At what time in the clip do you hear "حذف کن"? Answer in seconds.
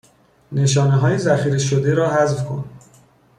2.13-2.65